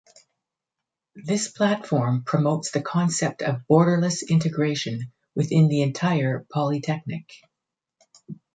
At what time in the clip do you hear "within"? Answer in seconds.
5.35-5.67